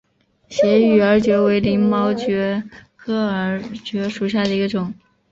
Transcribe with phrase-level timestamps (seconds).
[0.49, 2.63] 斜羽耳蕨为鳞毛蕨
[2.95, 4.91] 科耳蕨属下的一个种。